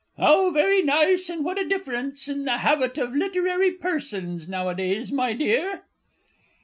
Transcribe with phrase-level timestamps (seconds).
[0.17, 5.33] How very nice, and what a difference in the habit of literary persons nowadays, my
[5.33, 5.83] dear!